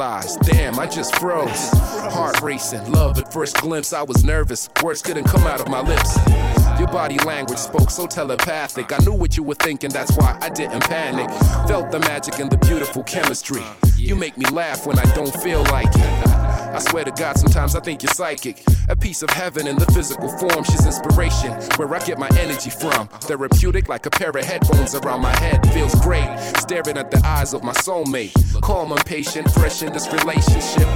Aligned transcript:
Damn, 0.00 0.78
I 0.78 0.86
just 0.86 1.14
froze. 1.16 1.70
Heart 2.14 2.40
racing, 2.40 2.90
love 2.90 3.18
at 3.18 3.30
first 3.30 3.58
glimpse. 3.58 3.92
I 3.92 4.02
was 4.02 4.24
nervous, 4.24 4.70
words 4.82 5.02
couldn't 5.02 5.24
come 5.24 5.42
out 5.42 5.60
of 5.60 5.68
my 5.68 5.82
lips. 5.82 6.59
Your 6.80 6.88
body 6.88 7.18
language 7.18 7.58
spoke 7.58 7.90
so 7.90 8.06
telepathic. 8.06 8.90
I 8.90 9.04
knew 9.04 9.12
what 9.12 9.36
you 9.36 9.42
were 9.42 9.54
thinking, 9.54 9.90
that's 9.90 10.16
why 10.16 10.38
I 10.40 10.48
didn't 10.48 10.80
panic. 10.80 11.28
Felt 11.68 11.92
the 11.92 11.98
magic 11.98 12.38
and 12.38 12.50
the 12.50 12.56
beautiful 12.56 13.02
chemistry. 13.02 13.62
You 13.98 14.16
make 14.16 14.38
me 14.38 14.46
laugh 14.46 14.86
when 14.86 14.98
I 14.98 15.04
don't 15.14 15.34
feel 15.42 15.62
like 15.64 15.94
it. 15.94 16.28
I 16.72 16.78
swear 16.78 17.04
to 17.04 17.10
God, 17.10 17.36
sometimes 17.36 17.76
I 17.76 17.80
think 17.80 18.02
you're 18.02 18.14
psychic. 18.14 18.62
A 18.88 18.96
piece 18.96 19.20
of 19.22 19.28
heaven 19.28 19.66
in 19.66 19.76
the 19.76 19.84
physical 19.92 20.30
form. 20.38 20.64
She's 20.64 20.86
inspiration, 20.86 21.52
where 21.76 21.94
I 21.94 21.98
get 21.98 22.18
my 22.18 22.30
energy 22.38 22.70
from. 22.70 23.08
Therapeutic, 23.08 23.90
like 23.90 24.06
a 24.06 24.10
pair 24.10 24.30
of 24.30 24.42
headphones 24.42 24.94
around 24.94 25.20
my 25.20 25.36
head. 25.36 25.62
Feels 25.74 25.94
great, 25.96 26.34
staring 26.60 26.96
at 26.96 27.10
the 27.10 27.20
eyes 27.26 27.52
of 27.52 27.62
my 27.62 27.74
soulmate. 27.74 28.32
Calm, 28.62 28.90
I'm 28.90 29.04
patient, 29.04 29.52
fresh 29.52 29.82
in 29.82 29.92
this 29.92 30.10
relationship. 30.10 30.88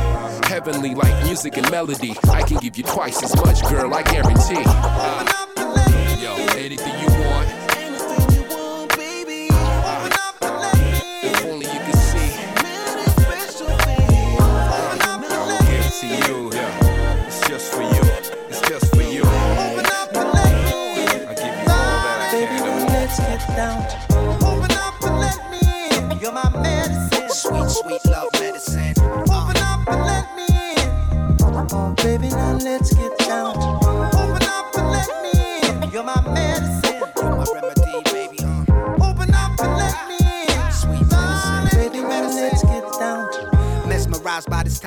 Heavenly, 0.46 0.94
like 0.94 1.24
music 1.24 1.58
and 1.58 1.70
melody. 1.70 2.16
I 2.30 2.40
can 2.40 2.56
give 2.56 2.78
you 2.78 2.84
twice 2.84 3.22
as 3.22 3.36
much, 3.36 3.62
girl, 3.68 3.92
I 3.92 4.02
guarantee. 4.02 4.62
Uh, 4.64 5.43
anything 6.56 6.98
you 7.00 7.03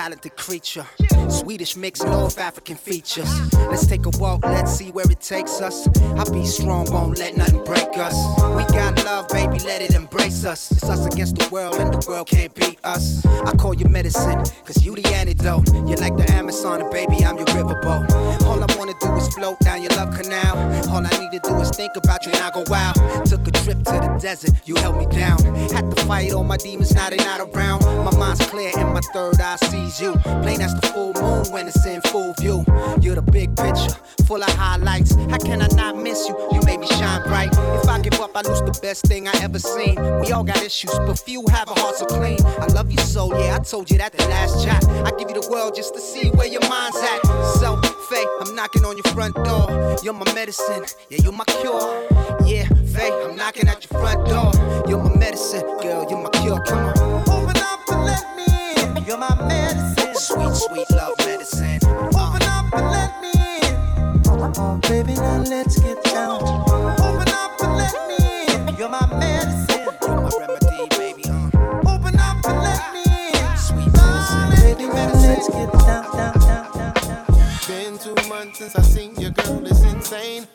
talented 0.08 0.38
creature. 0.38 0.86
Swedish 1.28 1.76
mix, 1.76 2.02
North 2.02 2.40
African 2.40 2.78
features. 2.78 3.30
Let's 3.70 3.86
take 3.86 4.06
a 4.06 4.10
walk, 4.18 4.46
let's 4.46 4.74
see 4.74 4.90
where 4.92 5.10
it 5.12 5.20
takes 5.20 5.60
us. 5.60 5.86
I'll 6.16 6.32
be 6.32 6.46
strong, 6.46 6.90
won't 6.94 7.20
let 7.20 7.36
nothing 7.36 7.62
break 7.66 7.98
us. 7.98 8.16
We 8.56 8.64
got 8.74 9.04
love, 9.04 9.28
baby, 9.28 9.60
let 9.66 9.82
it 9.82 9.96
embrace 9.96 10.46
us. 10.46 10.72
It's 10.72 10.86
us 10.86 11.06
against 11.06 11.36
the 11.36 11.50
world, 11.50 11.76
and 11.76 11.94
the 11.94 12.08
world 12.08 12.30
can't 12.30 12.54
beat 12.56 12.80
us. 12.86 13.26
I 13.26 13.52
call 13.58 13.74
you 13.74 13.90
medicine, 13.90 14.46
cause 14.64 14.86
you 14.86 14.96
the 14.96 15.06
antidote. 15.14 15.68
You're 15.86 15.98
like 15.98 16.16
the 16.16 16.32
Amazon, 16.32 16.84
and 16.84 16.92
baby, 16.92 17.26
I'm 17.26 17.36
your 17.36 17.48
riverboat. 17.48 18.10
All 18.44 18.64
I 18.64 18.68
wanna 18.78 18.94
do 19.02 19.14
is 19.16 19.28
float 19.36 19.60
down 19.60 19.82
your 19.82 19.92
love 19.98 20.18
canal. 20.18 20.56
All 20.90 21.06
I 21.06 21.12
need 21.20 21.32
to 21.34 21.40
do 21.44 21.54
is 21.58 21.70
think 21.72 21.98
about 21.98 22.26
you 22.26 22.32
and 22.32 22.42
I 22.42 22.52
go 22.52 22.64
wow. 22.68 22.94
Took 23.26 23.46
a 23.46 23.52
trip 23.52 23.84
to 23.84 23.98
the 24.00 24.18
desert, 24.22 24.52
you 24.64 24.76
held 24.76 24.96
me 24.96 25.06
down. 25.08 25.38
Had 25.76 25.92
to 25.92 26.06
fight 26.06 26.32
all 26.32 26.46
my 26.46 26.56
demons, 26.56 26.94
now 26.96 27.10
they 27.10 27.18
not 27.18 27.42
around. 27.42 27.84
My 28.06 28.16
mind's 28.18 28.46
clear 28.46 28.72
and 28.78 28.94
my 28.94 29.02
third 29.14 29.42
eye 29.42 29.58
sees 29.58 29.97
you. 30.00 30.14
Plain 30.44 30.62
as 30.62 30.74
the 30.76 30.88
full 30.88 31.14
moon 31.14 31.46
when 31.52 31.68
it's 31.68 31.86
in 31.86 32.02
full 32.02 32.34
view. 32.40 32.64
You're 33.02 33.16
the 33.16 33.22
big 33.22 33.56
picture, 33.56 33.96
full 34.26 34.44
of 34.44 34.50
highlights. 34.50 35.16
How 35.32 35.38
can 35.38 35.62
I 35.62 35.68
not 35.68 35.98
miss 35.98 36.28
you? 36.28 36.36
You 36.52 36.62
made 36.66 36.80
me 36.80 36.88
shine 36.88 37.24
bright. 37.24 37.50
If 37.54 37.88
I 37.88 38.00
give 38.02 38.20
up, 38.20 38.32
I 38.36 38.42
lose 38.42 38.62
the 38.62 38.78
best 38.82 39.06
thing 39.06 39.28
I 39.28 39.34
ever 39.42 39.60
seen. 39.60 39.96
We 40.22 40.32
all 40.32 40.44
got 40.44 40.62
issues, 40.62 40.92
but 40.92 41.20
few 41.20 41.46
have 41.50 41.70
a 41.70 41.80
heart 41.80 41.96
so 41.96 42.06
clean. 42.06 42.40
I 42.44 42.68
love 42.68 42.92
you 42.92 43.00
so, 43.00 43.36
yeah, 43.38 43.56
I 43.56 43.60
told 43.64 43.90
you 43.90 43.98
that 43.98 44.14
the 44.14 44.26
last 44.28 44.64
chat. 44.64 44.84
I 45.06 45.12
give 45.18 45.30
you 45.30 45.42
the 45.42 45.48
world 45.50 45.76
just 45.76 45.94
to 45.96 46.02
see 46.02 46.30
where 46.32 46.48
your 46.48 46.68
mind's 46.70 46.98
at. 46.98 47.22
So, 47.60 47.80
Faye, 48.10 48.26
I'm 48.42 48.56
knocking 48.56 48.86
on 48.86 48.98
your 48.98 49.14
front 49.14 49.36
door. 49.36 49.98
You're 50.04 50.14
my 50.14 50.32
medicine, 50.34 50.86
yeah, 51.10 51.20
you're 51.24 51.34
my 51.34 51.46
cure. 51.46 52.08
Yeah, 52.46 52.68
Faye, 52.94 53.12
I'm 53.12 53.36
knocking 53.36 53.68
at 53.68 53.86
your 53.90 54.00
front 54.00 54.28
door. 54.28 54.52
You're 54.88 55.04
my 55.04 55.16
medicine, 55.18 55.66
girl, 55.82 56.06
you're 56.10 56.22
my 56.22 56.30
cure. 56.42 56.62
Come 56.62 56.80
on. 56.80 57.22
Open 57.30 57.58
up 57.58 57.80
and 57.90 58.06
let 58.06 58.36
me 58.36 59.00
in. 59.00 59.06
You're 59.06 59.18
my 59.18 59.36
medicine. 59.48 59.87
Sweet, 60.20 60.56
sweet 60.56 60.90
love 60.92 61.14
medicine. 61.20 61.80
Open 61.86 62.42
up 62.42 62.74
and 62.74 62.90
let 62.90 63.22
me 63.22 63.30
in. 63.62 64.22
Oh, 64.26 64.80
baby, 64.90 65.14
now 65.14 65.44
let's 65.44 65.80
get 65.80 66.04
down. 66.06 66.42
Open 66.42 67.30
up 67.30 67.62
and 67.62 67.78
let 67.78 67.94
me 68.08 68.18
in. 68.48 68.76
You're 68.78 68.90
my 68.90 69.06
medicine. 69.20 69.86
You're 70.02 70.22
my 70.22 70.32
remedy, 70.40 70.88
baby. 70.98 71.24
Uh. 71.30 71.94
Open 71.94 72.20
up 72.20 72.44
and 72.46 72.62
let 72.64 72.94
me 72.96 73.04
in. 73.30 73.58
Sweet 73.58 73.94
medicine. 73.94 74.50
Baby, 74.66 74.86
now 74.92 75.14
let's 75.14 75.50
get 75.50 75.72
down, 75.74 76.04
down, 76.12 76.34
down, 76.40 76.72
down, 76.74 76.94
down. 76.94 77.26
Been 77.68 77.98
two 78.00 78.16
months 78.28 78.58
since 78.58 78.76
I 78.76 78.82
seen 78.82 79.14
your 79.18 79.32
girl, 79.32 79.66
it's 79.68 79.84
insane. 79.84 80.48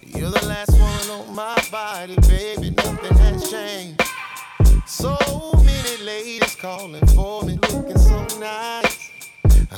You're 0.00 0.30
the 0.30 0.46
last 0.46 0.72
one 0.80 1.20
on 1.20 1.34
my 1.34 1.62
body, 1.70 2.16
baby, 2.26 2.70
nothing 2.70 3.16
has 3.18 3.50
changed. 3.50 4.01
So 5.02 5.18
many 5.64 6.04
ladies 6.04 6.54
calling 6.54 7.04
for 7.08 7.42
me, 7.42 7.58
looking 7.72 7.98
so 7.98 8.24
nice. 8.38 9.10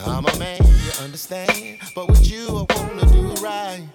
I'm 0.05 0.27
a 0.27 0.39
man, 0.39 0.61
you 0.63 1.03
understand, 1.03 1.79
but 1.95 2.09
with 2.09 2.31
you 2.31 2.47
I 2.47 2.77
wanna 2.77 3.07
do 3.11 3.33
right. 3.43 3.89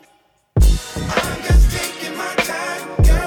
I'm 0.57 1.41
just 1.43 1.69
taking 1.69 2.17
my 2.17 2.33
time, 2.37 3.03
girl, 3.03 3.18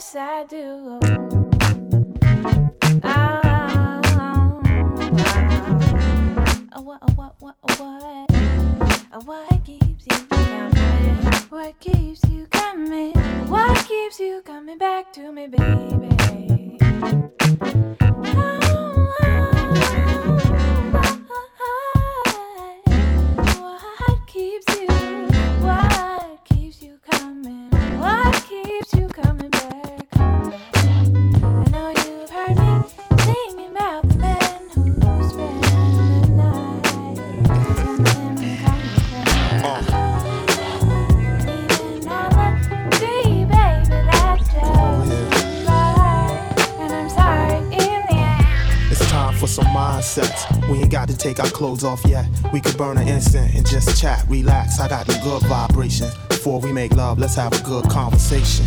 yes 0.00 0.16
I 0.16 0.44
do. 0.48 0.98
Ah, 3.02 4.00
what, 6.82 7.16
what, 7.16 7.34
what, 7.40 7.56
keeps 9.64 10.06
you 10.10 10.26
coming? 10.30 10.72
What 11.50 11.80
keeps 11.80 12.24
you 12.30 12.46
coming? 12.46 13.12
What 13.48 13.76
keeps 13.86 14.18
you 14.18 14.40
coming 14.42 14.78
back 14.78 15.12
to 15.12 15.32
me, 15.32 15.48
baby? 15.48 15.90
Take 51.20 51.38
our 51.38 51.50
clothes 51.50 51.84
off 51.84 52.04
yet. 52.06 52.26
We 52.52 52.60
could 52.60 52.76
burn 52.76 52.96
an 52.96 53.06
incense 53.06 53.54
and 53.54 53.66
just 53.66 54.00
chat, 54.00 54.24
relax. 54.28 54.80
I 54.80 54.88
got 54.88 55.06
the 55.06 55.18
good 55.22 55.42
vibration. 55.42 56.08
Before 56.28 56.58
we 56.58 56.72
make 56.72 56.92
love, 56.92 57.18
let's 57.18 57.34
have 57.36 57.52
a 57.52 57.62
good 57.62 57.88
conversation. 57.90 58.66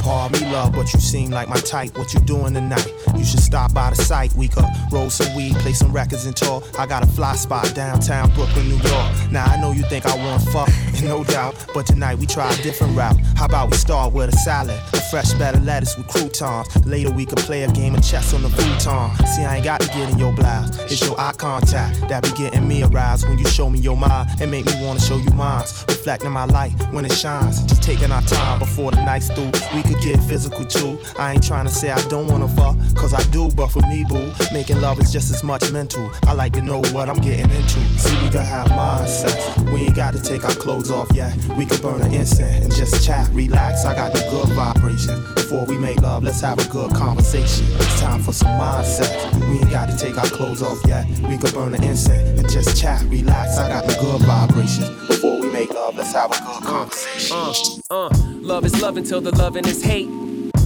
Pardon 0.00 0.40
me, 0.40 0.52
love, 0.52 0.72
but 0.72 0.92
you 0.94 1.00
seem 1.00 1.30
like 1.30 1.48
my 1.48 1.56
type. 1.56 1.98
What 1.98 2.14
you 2.14 2.20
doing 2.20 2.54
tonight? 2.54 2.90
You 3.16 3.24
should 3.24 3.40
stop 3.40 3.74
by 3.74 3.90
the 3.90 3.96
site. 3.96 4.32
We 4.34 4.48
could 4.48 4.64
roll 4.92 5.10
some 5.10 5.34
weed, 5.36 5.56
play 5.56 5.72
some 5.72 5.92
records 5.92 6.24
and 6.24 6.36
talk. 6.36 6.62
I 6.78 6.86
got 6.86 7.02
a 7.02 7.06
fly 7.06 7.34
spot 7.34 7.74
downtown 7.74 8.32
Brooklyn, 8.32 8.68
New 8.68 8.76
York. 8.76 9.32
Now 9.32 9.44
I 9.44 9.60
know 9.60 9.72
you 9.72 9.82
think 9.82 10.06
I 10.06 10.16
want 10.16 10.42
fuck, 10.44 10.70
no 11.02 11.24
doubt. 11.24 11.54
But 11.74 11.86
tonight 11.86 12.18
we 12.18 12.26
try 12.26 12.52
a 12.52 12.62
different 12.62 12.96
route. 12.96 13.16
How 13.36 13.46
about 13.46 13.70
we 13.70 13.76
start 13.76 14.12
with 14.12 14.32
a 14.32 14.36
salad, 14.38 14.80
a 14.92 15.00
fresh 15.10 15.32
of 15.32 15.64
lettuce 15.64 15.96
with 15.96 16.08
croutons. 16.08 16.86
Later 16.86 17.10
we 17.10 17.24
could 17.24 17.38
play 17.38 17.62
a 17.62 17.72
game 17.72 17.94
of 17.94 18.02
chess 18.02 18.34
on 18.34 18.42
the 18.42 18.48
futon. 18.48 19.26
See, 19.26 19.44
I 19.44 19.56
ain't 19.56 19.64
got 19.64 19.80
to 19.80 19.88
get 19.88 20.10
in 20.10 20.18
your 20.18 20.32
blouse. 20.32 20.78
It's 20.90 21.04
your 21.04 21.18
eye 21.20 21.32
contact 21.36 22.08
that 22.08 22.22
be 22.22 22.30
getting 22.30 22.66
me 22.66 22.82
aroused 22.82 23.28
when 23.28 23.38
you 23.38 23.46
show 23.46 23.70
me 23.70 23.78
your 23.78 23.96
mind 23.96 24.30
and 24.40 24.50
make 24.50 24.66
me 24.66 24.72
wanna 24.80 25.00
show 25.00 25.16
you 25.16 25.30
mine. 25.30 25.64
Reflecting 25.88 26.30
my 26.30 26.44
light 26.44 26.72
when 26.92 27.04
it 27.04 27.12
shines. 27.12 27.62
Just 27.64 27.82
taking 27.82 28.10
our 28.10 28.22
time 28.22 28.58
before 28.58 28.90
the 28.90 29.04
night's 29.04 29.30
through. 29.30 29.50
We 29.74 29.82
could 29.82 30.00
get 30.00 30.22
physical 30.24 30.64
too. 30.64 30.98
I 31.18 31.34
ain't 31.34 31.46
trying 31.46 31.66
to 31.66 31.72
say 31.72 31.90
I 31.90 32.00
don't 32.08 32.26
wanna 32.28 32.48
fuck, 32.48 32.76
cause 32.94 33.14
I 33.14 33.22
do, 33.30 33.50
but 33.50 33.68
for 33.68 33.80
me, 33.82 34.04
boo, 34.08 34.32
making 34.52 34.80
love 34.80 35.00
is 35.00 35.12
just 35.12 35.30
as 35.30 35.42
much 35.44 35.70
mental. 35.72 36.10
I 36.26 36.32
like 36.32 36.52
to 36.54 36.62
know 36.62 36.80
what 36.92 37.08
I'm 37.08 37.20
getting 37.20 37.50
into. 37.50 37.80
See, 37.98 38.16
we 38.22 38.30
can 38.30 38.44
have 38.44 38.68
mindsets. 38.68 39.72
We 39.72 39.82
ain't 39.82 39.96
got 39.96 40.14
to 40.14 40.20
take 40.22 40.44
our 40.44 40.54
clothes 40.54 40.87
off 40.90 41.10
yet. 41.12 41.34
We 41.56 41.66
can 41.66 41.80
burn 41.80 42.00
an 42.02 42.12
incense 42.12 42.64
and 42.64 42.74
just 42.74 43.04
chat, 43.04 43.28
relax. 43.32 43.84
I 43.84 43.94
got 43.94 44.12
the 44.12 44.20
good 44.30 44.48
vibration. 44.54 45.22
Before 45.34 45.64
we 45.64 45.76
make 45.78 46.00
love, 46.02 46.22
let's 46.22 46.40
have 46.40 46.58
a 46.58 46.68
good 46.68 46.92
conversation. 46.94 47.66
It's 47.76 48.00
time 48.00 48.22
for 48.22 48.32
some 48.32 48.48
mindsets. 48.58 49.34
We 49.50 49.58
ain't 49.58 49.70
got 49.70 49.88
to 49.90 49.96
take 49.96 50.16
our 50.18 50.26
clothes 50.26 50.62
off 50.62 50.78
yet. 50.86 51.06
We 51.28 51.36
can 51.38 51.50
burn 51.52 51.74
an 51.74 51.82
incense 51.82 52.40
and 52.40 52.50
just 52.50 52.80
chat, 52.80 53.02
relax. 53.04 53.58
I 53.58 53.68
got 53.68 53.86
the 53.86 53.94
good 54.00 54.22
vibration. 54.22 54.84
Before 55.06 55.40
we 55.40 55.50
make 55.50 55.72
love, 55.72 55.96
let's 55.96 56.12
have 56.12 56.30
a 56.30 56.38
good 56.44 56.62
conversation. 56.62 57.36
Uh, 57.90 58.06
uh, 58.06 58.10
love 58.40 58.64
is 58.64 58.80
love 58.80 58.96
until 58.96 59.20
the 59.20 59.34
loving 59.36 59.66
is 59.66 59.82
hate. 59.82 60.08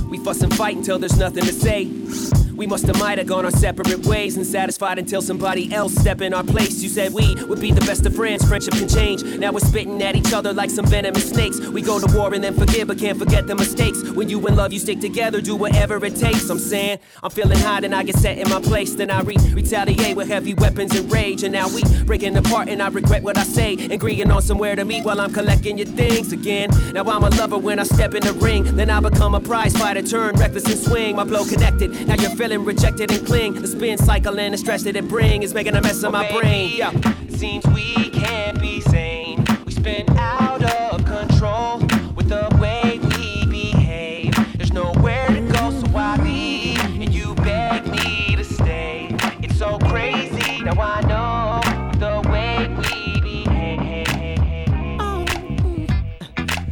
We 0.08 0.18
fuss 0.18 0.42
and 0.42 0.54
fight 0.54 0.76
until 0.76 0.98
there's 0.98 1.18
nothing 1.18 1.44
to 1.44 1.52
say. 1.52 2.41
We 2.54 2.66
must 2.66 2.86
have 2.86 2.98
might 2.98 3.18
have 3.18 3.26
gone 3.26 3.44
our 3.44 3.50
separate 3.50 4.06
ways 4.06 4.36
and 4.36 4.46
satisfied 4.46 4.98
until 4.98 5.22
somebody 5.22 5.72
else 5.72 5.94
stepped 5.94 6.20
in 6.20 6.34
our 6.34 6.44
place. 6.44 6.82
You 6.82 6.88
said 6.88 7.12
we 7.12 7.34
would 7.46 7.60
be 7.60 7.72
the 7.72 7.80
best 7.82 8.04
of 8.06 8.14
friends, 8.14 8.46
friendship 8.46 8.74
can 8.74 8.88
change. 8.88 9.22
Now 9.24 9.52
we're 9.52 9.60
spitting 9.60 10.02
at 10.02 10.16
each 10.16 10.32
other 10.32 10.52
like 10.52 10.70
some 10.70 10.86
venomous 10.86 11.30
snakes. 11.30 11.58
We 11.58 11.82
go 11.82 11.98
to 11.98 12.16
war 12.16 12.32
and 12.34 12.44
then 12.44 12.54
forgive, 12.54 12.88
but 12.88 12.98
can't 12.98 13.18
forget 13.18 13.46
the 13.46 13.54
mistakes. 13.54 14.02
When 14.10 14.28
you 14.28 14.46
in 14.46 14.56
love, 14.56 14.72
you 14.72 14.78
stick 14.78 15.00
together, 15.00 15.40
do 15.40 15.56
whatever 15.56 16.04
it 16.04 16.16
takes. 16.16 16.48
I'm 16.50 16.58
saying 16.58 16.98
I'm 17.22 17.30
feeling 17.30 17.58
hot 17.58 17.84
and 17.84 17.94
I 17.94 18.02
get 18.02 18.16
set 18.16 18.38
in 18.38 18.48
my 18.50 18.60
place. 18.60 18.94
Then 18.94 19.10
I 19.10 19.22
re- 19.22 19.36
retaliate 19.52 20.16
with 20.16 20.28
heavy 20.28 20.54
weapons 20.54 20.94
and 20.96 21.10
rage. 21.10 21.42
And 21.42 21.52
now 21.52 21.68
we 21.68 21.82
breaking 22.04 22.36
apart 22.36 22.68
and 22.68 22.82
I 22.82 22.88
regret 22.88 23.22
what 23.22 23.38
I 23.38 23.44
say. 23.44 23.74
Agreeing 23.74 24.30
on 24.30 24.42
somewhere 24.42 24.76
to 24.76 24.84
meet 24.84 25.04
while 25.04 25.20
I'm 25.20 25.32
collecting 25.32 25.78
your 25.78 25.86
things 25.86 26.32
again. 26.32 26.70
Now 26.92 27.04
I'm 27.04 27.24
a 27.24 27.30
lover 27.30 27.58
when 27.58 27.78
I 27.78 27.84
step 27.84 28.14
in 28.14 28.22
the 28.22 28.32
ring. 28.34 28.64
Then 28.76 28.90
I 28.90 29.00
become 29.00 29.34
a 29.34 29.40
prize 29.40 29.76
fighter, 29.76 30.02
turn 30.02 30.36
reckless 30.36 30.64
and 30.66 30.78
swing. 30.78 31.16
My 31.16 31.24
blow 31.24 31.44
connected. 31.44 32.06
Now 32.06 32.14
you're 32.14 32.36
feeling 32.42 32.64
rejected 32.64 33.08
and 33.12 33.24
cling. 33.24 33.54
The 33.54 33.68
spin 33.68 33.96
cycle 33.98 34.40
and 34.40 34.52
the 34.52 34.58
stress 34.58 34.82
that 34.82 34.96
it 34.96 35.06
bring 35.06 35.44
is 35.44 35.54
making 35.54 35.76
a 35.76 35.80
mess 35.80 36.02
of 36.02 36.10
my 36.10 36.28
oh, 36.28 36.40
brain. 36.40 36.76
Yeah. 36.76 36.90
Seems 37.28 37.64
we 37.66 38.10
can't 38.10 38.60
be 38.60 38.80
sane. 38.80 39.44
We 39.64 39.70
spin 39.70 40.06
out 40.18 40.60
of 40.64 41.04
control 41.04 41.78
with 42.16 42.28
the 42.28 42.48
way 42.60 42.98
we 42.98 43.46
behave. 43.46 44.34
There's 44.56 44.72
nowhere 44.72 45.28
to 45.28 45.40
go, 45.52 45.70
so 45.70 45.96
I 45.96 46.16
leave. 46.16 46.80
And 47.00 47.14
you 47.14 47.32
beg 47.36 47.86
me 47.86 48.34
to 48.34 48.42
stay. 48.42 49.16
It's 49.40 49.56
so 49.56 49.78
crazy. 49.78 50.64
Now 50.64 50.80
I 50.80 51.00
know 51.02 51.60
the 52.00 52.28
way 52.28 52.66
we 52.66 53.20
behave. 53.20 54.66
Oh, 54.98 55.24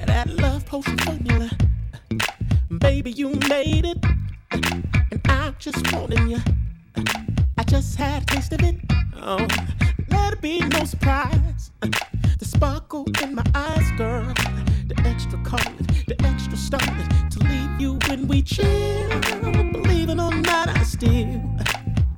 that 0.04 0.26
love 0.30 0.66
potion 0.66 0.98
formula. 0.98 1.48
Baby, 2.80 3.12
you 3.12 3.28
made 3.48 3.84
it 3.84 4.04
just 5.60 5.92
wanting 5.92 6.26
you. 6.26 6.38
I 7.58 7.62
just 7.64 7.94
had 7.96 8.22
a 8.22 8.26
taste 8.26 8.54
of 8.54 8.62
it. 8.62 8.76
Oh, 9.16 9.46
let 10.08 10.32
it 10.32 10.40
be 10.40 10.60
no 10.60 10.84
surprise. 10.84 11.70
The 12.38 12.44
sparkle 12.46 13.06
in 13.22 13.34
my 13.34 13.44
eyes, 13.54 13.90
girl. 13.98 14.24
The 14.88 14.94
extra 15.04 15.38
color, 15.44 15.76
the 16.06 16.16
extra 16.24 16.56
stars 16.56 17.08
to 17.32 17.38
leave 17.40 17.78
you 17.78 17.98
when 18.08 18.26
we 18.26 18.40
chill. 18.40 19.20
Believe 19.70 20.08
it 20.08 20.18
or 20.18 20.32
not, 20.34 20.68
I 20.68 20.82
still 20.82 21.42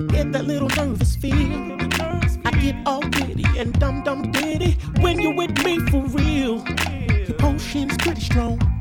get 0.06 0.30
that 0.30 0.44
little 0.44 0.68
nervous 0.68 1.16
feel. 1.16 1.78
I 2.44 2.50
get 2.60 2.76
all 2.86 3.02
giddy 3.02 3.44
and 3.58 3.76
dum 3.80 4.04
dum 4.04 4.30
diddy 4.30 4.78
when 5.00 5.18
you're 5.20 5.34
with 5.34 5.64
me 5.64 5.80
for 5.90 6.02
real. 6.16 6.64
Your 7.26 7.36
potion's 7.38 7.96
pretty 7.96 8.20
strong. 8.20 8.71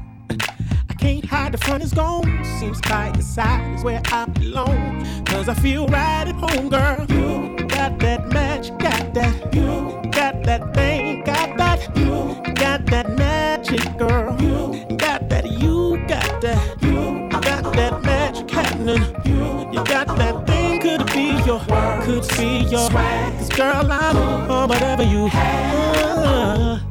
Can't 1.02 1.26
hide, 1.26 1.52
the 1.52 1.58
front 1.58 1.84
is 1.84 1.94
gone. 1.94 2.46
Seems 2.60 2.80
the 2.80 3.24
side 3.24 3.76
is 3.76 3.84
where 3.84 4.04
I 4.06 4.26
belong. 4.26 5.04
Cause 5.26 5.50
I 5.50 5.56
feel 5.56 5.88
right 5.88 6.28
at 6.28 6.36
home, 6.36 6.70
girl. 6.70 7.08
You 7.10 7.58
got 7.66 7.98
that 7.98 8.32
match, 8.32 8.70
got 8.78 9.12
that. 9.16 9.52
You 9.52 10.00
got 10.12 10.44
that 10.44 10.76
thing, 10.76 11.24
got 11.24 11.58
that. 11.58 11.98
You 11.98 12.54
got 12.54 12.86
that 12.86 13.18
magic, 13.18 13.98
girl. 13.98 14.40
You 14.40 14.96
got 14.98 15.28
that, 15.30 15.50
you 15.50 15.98
got 16.08 16.40
that. 16.42 16.84
You 16.84 17.28
got 17.32 17.74
that 17.74 18.04
magic 18.04 18.52
happening. 18.52 19.04
You 19.26 19.84
got 19.84 20.06
that 20.06 20.46
thing, 20.46 20.82
could 20.82 21.02
it 21.02 21.14
be 21.14 21.32
your, 21.48 21.62
could 22.06 22.24
it 22.24 22.38
be 22.38 22.70
your, 22.70 22.88
Cause 22.92 23.50
girl, 23.50 23.92
I'm 23.92 24.18
on 24.52 24.70
whatever 24.70 25.02
you 25.02 25.26
have. 25.30 26.84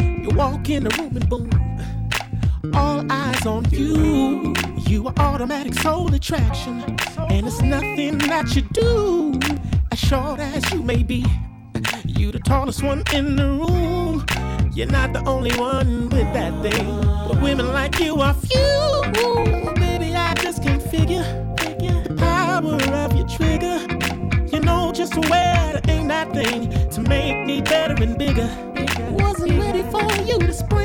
You 0.00 0.30
walk 0.30 0.68
in 0.68 0.82
the 0.82 0.90
room 0.98 1.16
and 1.16 1.28
boom 1.28 1.73
all 2.74 3.04
eyes 3.10 3.46
on 3.46 3.64
you. 3.70 4.54
You 4.88 5.06
are 5.08 5.14
automatic 5.18 5.74
soul 5.74 6.12
attraction, 6.14 6.82
and 7.30 7.46
it's 7.46 7.62
nothing 7.62 8.18
that 8.18 8.54
you 8.54 8.62
do. 8.72 9.38
As 9.92 9.98
short 9.98 10.40
as 10.40 10.72
you 10.72 10.82
may 10.82 11.02
be, 11.02 11.24
you 12.04 12.32
the 12.32 12.40
tallest 12.40 12.82
one 12.82 13.02
in 13.12 13.36
the 13.36 13.46
room. 13.46 14.24
You're 14.72 14.88
not 14.88 15.12
the 15.12 15.24
only 15.26 15.52
one 15.56 16.08
with 16.08 16.32
that 16.34 16.52
thing, 16.62 17.00
but 17.28 17.40
women 17.40 17.72
like 17.72 17.98
you 18.00 18.20
are 18.20 18.34
few. 18.34 19.02
Baby, 19.74 20.14
I 20.14 20.34
just 20.34 20.62
can't 20.62 20.82
figure, 20.82 21.24
the 21.78 22.14
power 22.18 22.74
of 23.04 23.16
your 23.16 23.28
trigger. 23.28 23.78
You 24.52 24.60
know 24.60 24.92
just 24.92 25.16
where 25.16 25.72
to 25.72 25.90
aim 25.90 26.08
that 26.08 26.32
thing 26.32 26.70
to 26.90 27.00
make 27.00 27.46
me 27.46 27.60
better 27.62 28.00
and 28.02 28.18
bigger. 28.18 28.48
Wasn't 29.10 29.58
ready 29.58 29.82
for 29.90 30.02
you 30.24 30.38
to 30.38 30.52
spring 30.52 30.83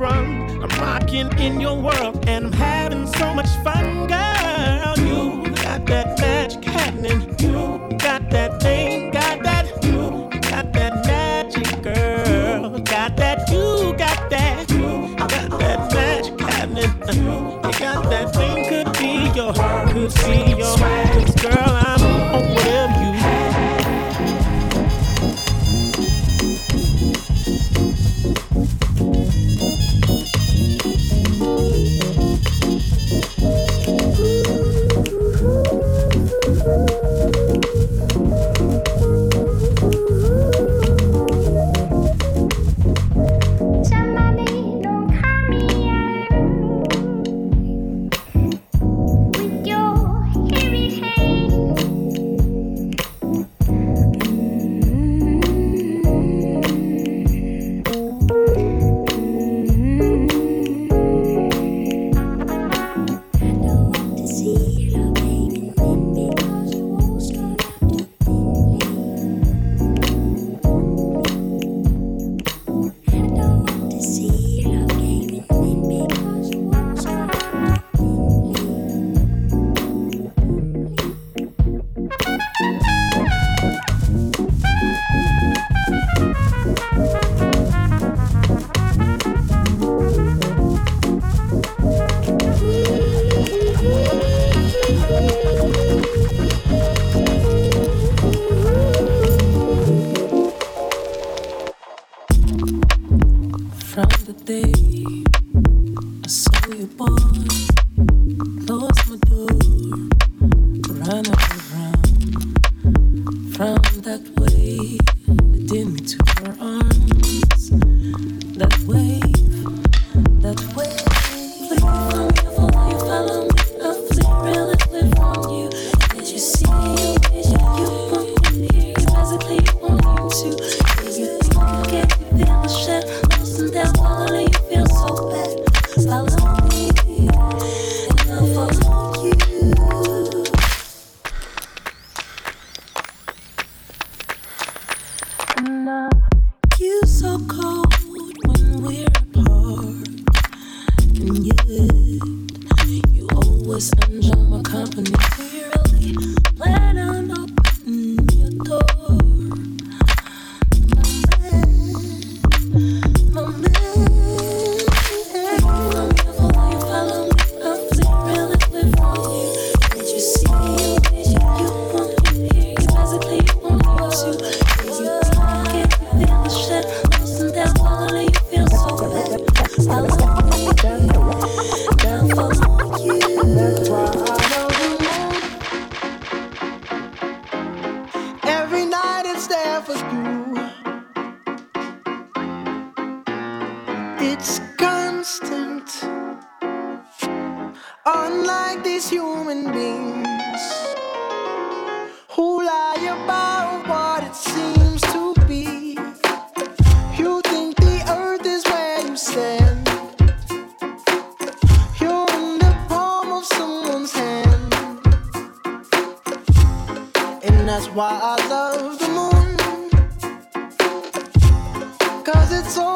sprung. 0.00 0.62
I'm 0.62 0.70
rocking 0.80 1.30
in 1.38 1.60
your 1.60 1.78
world 1.78 2.24
and 2.26 2.46
I'm 2.46 2.52
having 2.52 3.06
so 3.06 3.34
much 3.34 3.50
fun, 3.62 4.06
girl. 4.06 4.94
You 4.96 5.42
got 5.56 5.84
that 5.86 6.18
magic 6.18 6.64
happening. 6.64 7.20
You 7.38 7.86
got 7.98 8.30
that 8.30 8.62
thing, 8.62 9.10
got 9.10 9.42
that. 9.42 9.66
You 9.84 10.30
got 10.40 10.72
that 10.72 11.04
magic, 11.04 11.82
girl. 11.82 12.78
Got 12.78 13.16
that. 13.18 13.50
You 13.50 13.94
got 13.98 14.30
that. 14.30 14.70
You 14.70 15.16
got 15.18 15.50
that 15.60 15.92
magic 15.92 16.40
happening. 16.40 16.92
You 17.12 17.60
got 17.78 18.02
that 18.08 18.34
thing. 18.34 18.68
Could 18.70 18.92
be 18.98 19.30
your, 19.36 19.52
could 19.92 20.14
be 20.24 20.49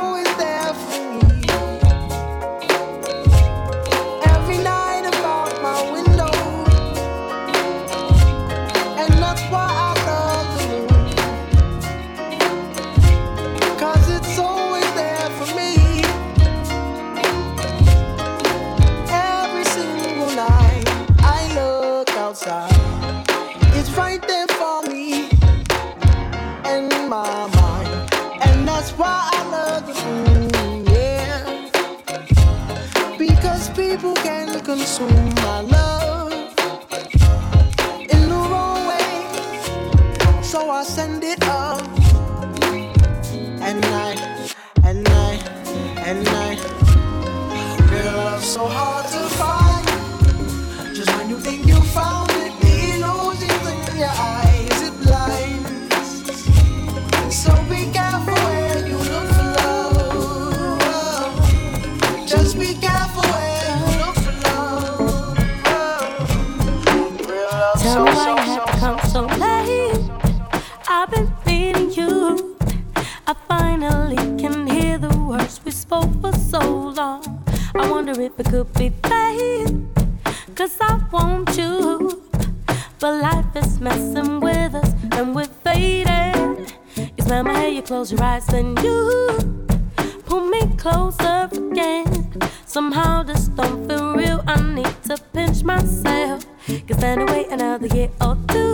always 0.04 0.36
there 0.36 0.74
for 0.74 1.28
me. 1.28 1.33
consume 34.76 35.34
my 35.36 35.60
love 35.60 36.32
in 38.12 38.22
the 38.28 38.40
wrong 38.50 38.88
way. 38.88 40.42
So 40.42 40.68
I 40.68 40.82
send 40.82 41.22
it 41.22 41.42
up. 41.44 41.80
And 43.68 43.84
I, 43.84 44.10
and 44.82 45.08
I, 45.08 45.32
and 46.08 46.28
I. 46.28 46.56
Real 47.90 48.12
love 48.24 48.42
so 48.42 48.66
hard 48.66 49.06
to 49.14 49.20
find. 49.38 49.86
Just 50.92 51.10
when 51.16 51.30
you 51.30 51.38
think 51.38 51.66
you 51.66 51.80
found 51.98 52.30
it, 52.32 52.52
the 52.62 52.74
illusion's 52.94 53.66
in 53.72 53.96
your 53.96 54.14
eyes, 54.34 54.82
it 54.88 54.94
blinds. 55.04 56.10
So 57.42 57.50
be 57.70 57.80
careful 57.92 58.34
where 58.46 58.78
you 58.88 58.98
look 59.12 59.28
for 59.38 59.50
love. 59.60 61.32
Just 62.26 62.58
be 62.58 62.74
careful. 62.74 62.93
if 78.24 78.40
it 78.40 78.46
could 78.46 78.72
be 78.74 78.90
pain. 79.02 79.92
Cause 80.54 80.78
I 80.80 80.98
want 81.12 81.56
you. 81.58 82.22
But 82.98 83.20
life 83.20 83.56
is 83.56 83.78
messing 83.80 84.40
with 84.40 84.74
us 84.74 84.90
and 85.12 85.34
we're 85.34 85.54
fading. 85.64 86.66
You 86.96 87.22
smell 87.24 87.44
my 87.44 87.52
hair, 87.52 87.68
you 87.68 87.82
close 87.82 88.10
your 88.10 88.22
eyes, 88.22 88.46
then 88.46 88.76
you 88.82 89.68
pull 90.24 90.46
me 90.48 90.60
closer 90.78 91.50
again. 91.52 92.32
Somehow 92.64 93.24
this 93.24 93.48
don't 93.48 93.86
feel 93.88 94.14
real. 94.14 94.42
I 94.46 94.56
need 94.74 94.96
to 95.04 95.18
pinch 95.34 95.62
myself. 95.62 96.46
Cause 96.88 97.02
anyway, 97.02 97.46
another 97.50 97.88
year 97.88 98.10
or 98.22 98.38
two. 98.48 98.73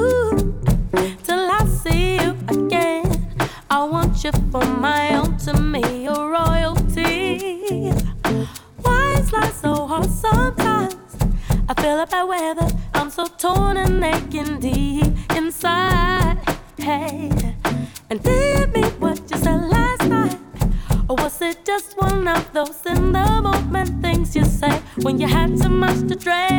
say 24.50 24.82
when 25.02 25.20
you 25.20 25.26
had 25.28 25.58
so 25.58 25.68
much 25.68 25.98
to 26.08 26.14
drink? 26.14 26.50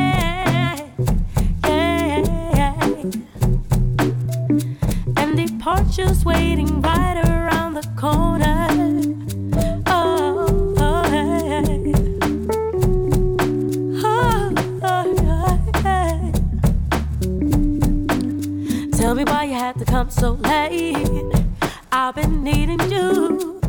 Yeah. 1.66 2.74
And 5.18 5.38
the 5.38 5.48
porch 5.60 6.00
waiting 6.26 6.82
right 6.82 7.22
around 7.26 7.74
the 7.76 7.88
corner. 7.98 8.68
Oh, 9.88 10.74
oh. 10.78 11.04
Oh. 14.04 14.52
Tell 18.98 19.16
me 19.16 19.24
why 19.26 19.44
you 19.44 19.56
had 19.56 19.78
to 19.80 19.86
come 19.86 20.10
so 20.10 20.32
late. 20.32 21.34
I've 21.92 22.16
been 22.16 22.44
needing 22.44 22.82
you. 22.90 23.60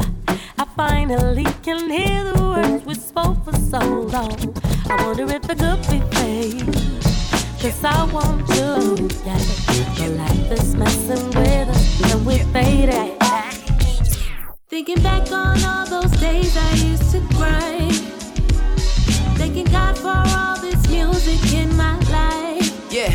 I 0.59 0.65
finally 0.77 1.47
can 1.63 1.91
hear. 1.91 2.12
wonder 5.25 5.37
if 5.37 5.51
it 5.51 5.59
could 5.59 5.81
be 5.91 6.01
fake. 6.17 6.67
Cause 7.61 7.85
I 7.85 8.05
want 8.13 8.49
you, 8.49 9.09
yeah. 9.25 9.39
But 9.99 10.11
life 10.17 10.53
is 10.53 10.75
messing 10.75 11.27
with 11.29 11.69
us 11.69 12.13
and 12.13 12.27
we 12.27 12.39
faded. 12.53 13.19
Thinking 14.69 15.03
back 15.03 15.31
on 15.31 15.63
all 15.65 15.87
those 15.87 16.11
days 16.13 16.57
I 16.57 16.75
used 16.75 17.11
to 17.13 17.21
cry. 17.37 17.89
Thanking 19.39 19.67
God 19.67 19.97
for 19.99 20.17
all 20.39 20.57
this 20.61 20.89
music 20.89 21.53
in 21.53 21.77
my 21.77 21.99
life. 22.11 22.93
Yeah, 22.93 23.13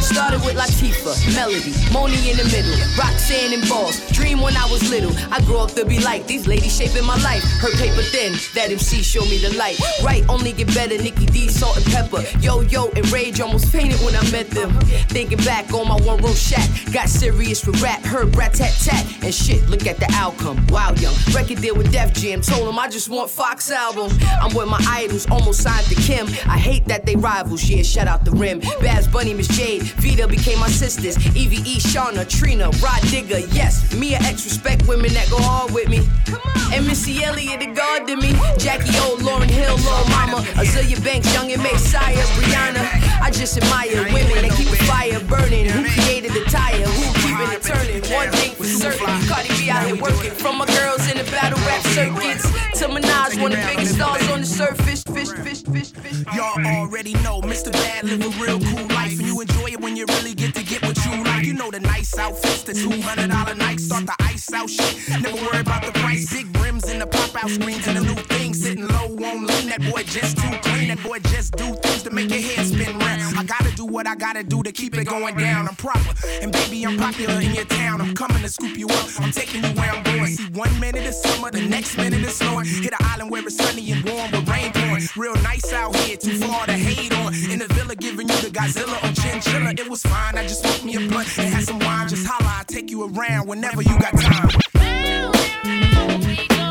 started 0.00 0.40
with 0.44 0.56
like 0.56 0.70
Latifah, 0.84 1.34
Melody, 1.34 1.72
Monie 1.92 2.30
in 2.30 2.36
the 2.36 2.44
middle, 2.44 2.76
Roxanne 2.98 3.54
and 3.54 3.66
Balls. 3.68 4.00
Dream 4.12 4.40
when 4.40 4.56
I 4.56 4.66
was 4.70 4.88
little. 4.90 5.12
I 5.32 5.40
grew 5.40 5.58
up 5.58 5.72
to 5.72 5.84
be 5.84 5.98
like 6.00 6.26
these 6.26 6.46
ladies 6.46 6.76
shaping 6.76 7.04
my 7.06 7.16
life. 7.22 7.42
Her 7.60 7.70
paper 7.78 8.02
thin, 8.02 8.34
that 8.54 8.70
MC 8.70 9.02
showed 9.02 9.28
me 9.30 9.38
the 9.38 9.56
light. 9.56 9.78
Right, 10.02 10.24
only 10.28 10.52
get 10.52 10.68
better. 10.74 10.98
Nikki 10.98 11.26
D, 11.26 11.48
Salt-N-Pepa. 11.48 12.42
Yo 12.42 12.60
yo 12.62 12.90
and 12.96 13.10
Rage 13.10 13.40
almost 13.40 13.68
fainted 13.68 13.98
when 14.00 14.14
I 14.14 14.30
met 14.30 14.50
them. 14.50 14.72
Thinking 15.08 15.38
back 15.38 15.72
on 15.72 15.88
my 15.88 15.96
one 16.06 16.22
room 16.22 16.34
shack, 16.34 16.68
got 16.92 17.08
serious 17.08 17.66
with 17.66 17.80
rap, 17.82 18.02
heard 18.02 18.36
rat 18.36 18.54
tat 18.54 18.74
tat, 18.82 19.06
and 19.22 19.34
shit. 19.34 19.66
Look 19.68 19.86
at 19.86 19.96
the 19.96 20.10
outcome. 20.14 20.66
Wow, 20.68 20.92
young 20.96 21.14
record 21.32 21.62
deal 21.62 21.76
with 21.76 21.92
Def 21.92 22.12
Jam. 22.12 22.42
Told 22.42 22.68
him 22.68 22.78
I 22.78 22.88
just 22.88 23.08
want 23.08 23.30
Fox 23.30 23.70
album. 23.70 24.10
I'm 24.40 24.54
with 24.54 24.68
my 24.68 24.84
idols, 24.88 25.26
almost 25.30 25.62
signed 25.62 25.86
to 25.86 25.94
Kim. 25.94 26.26
I 26.46 26.58
hate 26.58 26.84
that 26.86 27.06
they 27.06 27.16
rivals. 27.16 27.64
Yeah, 27.64 27.82
shout 27.82 28.06
out 28.06 28.24
the 28.24 28.32
rim. 28.32 28.60
Babs 28.80 29.08
Bunny, 29.08 29.32
Miss 29.32 29.48
Jade, 29.48 29.82
Vita 29.82 30.28
became 30.28 30.58
my 30.60 30.68
sisters. 30.74 31.16
EVE, 31.36 31.80
Shawnna, 31.80 32.28
Trina, 32.28 32.68
Rah 32.82 32.98
Digga. 33.08 33.46
Yes, 33.54 33.94
Mia 33.94 34.18
X 34.18 34.44
respect 34.44 34.86
women 34.88 35.12
that 35.14 35.30
go 35.30 35.38
hard 35.38 35.72
with 35.72 35.88
me. 35.88 36.06
Come 36.26 36.40
on. 36.44 36.72
And 36.74 36.86
Missy 36.86 37.22
Elliott, 37.22 37.60
the 37.60 37.66
god 37.66 38.06
to 38.08 38.16
me. 38.16 38.32
Jackie 38.58 38.90
O, 39.06 39.16
Lauryn 39.20 39.48
Hill, 39.48 39.76
Lil 39.76 40.04
Mama, 40.10 40.42
Azealia 40.58 41.02
Banks, 41.04 41.32
Young 41.32 41.52
and 41.52 41.62
Messiah, 41.62 42.26
Brianna. 42.34 42.82
I 43.22 43.30
just 43.30 43.56
admire 43.56 44.02
women 44.12 44.42
that 44.42 44.52
keep 44.56 44.68
the 44.68 44.82
fire 44.84 45.20
burning. 45.30 45.70
Who 45.70 45.84
created 45.94 46.32
the 46.32 46.44
tire? 46.50 46.82
Who 46.82 47.04
keeping 47.22 47.50
it 47.54 47.62
turning? 47.62 48.02
One 48.10 48.30
thing 48.34 48.52
for 48.58 48.64
certain, 48.64 49.06
Cardi 49.28 49.48
B 49.54 49.70
out 49.70 49.86
here 49.86 49.96
working. 50.02 50.32
From 50.32 50.58
my 50.58 50.66
girls 50.66 51.08
in 51.10 51.16
the 51.18 51.24
battle 51.30 51.58
rap 51.62 51.82
circuits 51.94 52.42
to 52.80 52.88
Minaj, 52.88 53.40
one 53.40 53.52
of 53.52 53.58
the 53.58 53.66
biggest 53.70 53.94
stars 53.94 54.28
on 54.30 54.40
the 54.40 54.46
surface. 54.46 55.04
Fish, 55.04 55.30
fish, 55.30 55.62
fish, 55.62 55.92
fish. 55.92 56.24
Y'all 56.34 56.58
already 56.66 57.14
know 57.22 57.40
Mr. 57.40 57.70
Bad 57.70 58.04
live 58.04 58.20
a 58.20 58.42
real 58.42 58.58
cool 58.58 58.86
life, 58.96 59.14
and 59.18 59.28
you 59.28 59.40
enjoy 59.40 59.70
it 59.70 59.80
when 59.80 59.94
you 59.96 60.06
really 60.18 60.34
get 60.34 60.54
to 60.54 60.63
get 60.74 60.86
what 60.86 61.04
you 61.04 61.24
like. 61.24 61.46
You 61.46 61.54
know 61.54 61.70
the 61.70 61.80
nice 61.80 62.16
outfits, 62.18 62.62
the 62.62 62.74
two 62.74 62.90
hundred 63.02 63.30
dollar 63.30 63.54
nights, 63.54 63.84
start 63.84 64.06
the 64.06 64.16
ice 64.20 64.52
out 64.52 64.68
shit. 64.68 65.08
Never 65.22 65.36
worry 65.36 65.60
about 65.60 65.84
the 65.84 65.92
price, 66.00 66.32
big 66.32 66.46
rims 66.58 66.88
and 66.88 67.00
the 67.00 67.06
pop 67.06 67.34
out 67.42 67.50
screens 67.50 67.86
and 67.86 67.96
the 67.98 68.02
new 68.02 68.14
thing 68.14 68.54
sitting 68.54 68.86
low 68.86 69.06
on 69.06 69.46
lean. 69.46 69.66
That 69.68 69.82
boy 69.90 70.02
just 70.04 70.38
too 70.38 70.50
clean. 70.62 70.88
That 70.88 71.02
boy 71.02 71.18
just 71.30 71.56
do 71.56 71.74
things 71.82 72.02
to 72.04 72.10
make 72.10 72.30
your 72.30 72.40
head 72.40 72.66
spin 72.66 72.98
round. 72.98 73.38
I 73.38 73.44
gotta 73.44 73.73
do 73.73 73.73
what 73.94 74.08
I 74.08 74.16
gotta 74.16 74.42
do 74.42 74.60
to 74.64 74.72
keep 74.72 74.98
it 74.98 75.04
going 75.04 75.36
down. 75.36 75.68
I'm 75.68 75.76
proper, 75.76 76.12
and 76.42 76.50
baby 76.50 76.84
I'm 76.84 76.98
popular 76.98 77.40
in 77.40 77.54
your 77.54 77.64
town. 77.64 78.00
I'm 78.00 78.12
coming 78.12 78.42
to 78.42 78.48
scoop 78.48 78.76
you 78.76 78.88
up. 78.88 79.08
I'm 79.20 79.30
taking 79.30 79.62
you 79.62 79.70
where 79.70 79.88
I'm 79.88 80.02
going. 80.02 80.26
See 80.34 80.50
one 80.50 80.80
minute 80.80 81.04
is 81.04 81.22
summer, 81.22 81.52
the 81.52 81.62
next 81.62 81.96
minute 81.96 82.18
is 82.18 82.34
snowing. 82.34 82.66
Hit 82.66 82.92
an 82.92 82.98
island 83.02 83.30
where 83.30 83.42
it's 83.42 83.56
sunny 83.56 83.92
and 83.92 84.04
warm 84.04 84.32
with 84.32 84.48
rain 84.48 84.72
pouring. 84.72 85.04
Real 85.16 85.36
nice 85.44 85.72
out 85.72 85.94
here, 85.94 86.16
too 86.16 86.36
far 86.38 86.66
to 86.66 86.72
hate 86.72 87.16
on. 87.18 87.32
In 87.52 87.60
the 87.60 87.68
villa, 87.72 87.94
giving 87.94 88.28
you 88.28 88.36
the 88.38 88.50
Godzilla 88.50 88.98
or 89.04 89.14
chinchilla. 89.14 89.70
It 89.70 89.88
was 89.88 90.02
fine. 90.02 90.36
I 90.36 90.42
just 90.42 90.62
smoked 90.62 90.84
me 90.84 90.96
a 90.96 91.00
blunt 91.08 91.28
and 91.38 91.54
had 91.54 91.62
some 91.62 91.78
wine. 91.78 92.08
Just 92.08 92.26
holla, 92.26 92.52
I'll 92.58 92.64
take 92.64 92.90
you 92.90 93.04
around 93.04 93.46
whenever 93.46 93.80
you 93.80 93.96
got 94.00 94.18
time. 94.18 94.48
And 94.74 96.63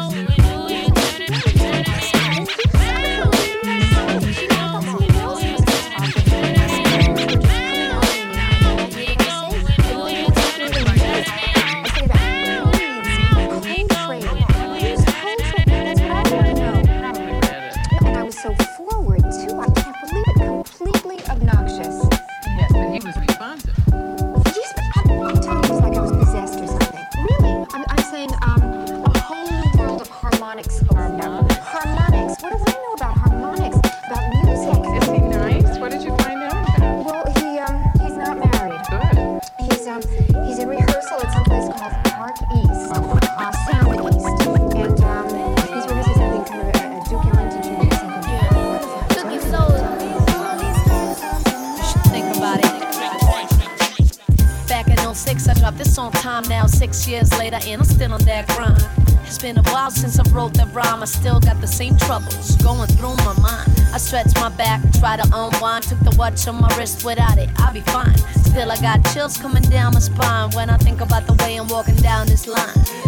time 56.34 56.50
now, 56.50 56.66
six 56.66 57.08
years 57.08 57.32
later, 57.38 57.60
and 57.68 57.82
I'm 57.82 57.86
still 57.86 58.12
on 58.12 58.22
that 58.22 58.48
grind. 58.48 58.82
It's 59.24 59.38
been 59.38 59.58
a 59.58 59.64
while 59.72 59.92
since 59.92 60.18
I 60.20 60.24
wrote 60.32 60.54
that 60.56 60.74
rhyme. 60.74 61.04
I 61.04 61.06
still 61.06 61.40
got 61.40 61.62
the 61.62 61.68
same 61.68 61.96
troubles 61.98 62.56
going 62.58 62.88
through 62.96 63.16
my 63.18 63.36
mind. 63.40 63.70
I 63.94 64.00
stretch 64.00 64.34
my 64.36 64.50
back, 64.50 64.82
try 65.00 65.16
to 65.18 65.26
unwind. 65.32 65.84
Took 65.84 66.00
the 66.00 66.16
watch 66.18 66.48
on 66.48 66.60
my 66.60 66.76
wrist 66.76 67.06
without 67.06 67.38
it, 67.38 67.50
I'll 67.58 67.74
be 67.74 67.82
fine. 67.82 68.18
Still, 68.50 68.72
I 68.72 68.78
got 68.78 69.06
chills 69.14 69.38
coming 69.38 69.64
down 69.64 69.94
my 69.94 70.00
spine 70.00 70.50
when 70.56 70.72
I 70.72 70.78
think 70.78 71.02
about 71.02 71.28
the 71.28 71.34
way 71.34 71.56
I'm 71.58 71.68
walking 71.68 71.98
down 71.98 72.26
this 72.26 72.48
line. 72.48 73.03